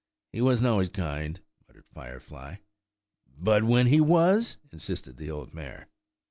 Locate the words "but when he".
3.37-4.01